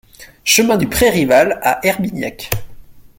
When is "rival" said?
1.11-1.59